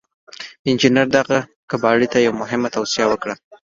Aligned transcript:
انجنير 0.67 1.07
دغه 1.17 1.37
کباړي 1.69 2.07
ته 2.13 2.17
يوه 2.25 2.37
مهمه 2.41 2.69
توصيه 2.75 3.05
وکړه. 3.09 3.35